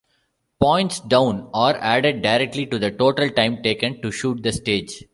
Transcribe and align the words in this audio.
Points 0.59 0.99
down 0.99 1.51
are 1.53 1.75
added 1.75 2.23
directly 2.23 2.65
to 2.65 2.79
the 2.79 2.89
total 2.89 3.29
time 3.29 3.61
taken 3.61 4.01
to 4.01 4.09
shoot 4.09 4.41
the 4.41 4.51
stage. 4.51 5.03